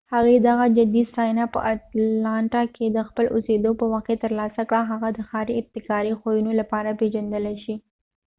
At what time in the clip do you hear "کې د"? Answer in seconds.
2.75-2.99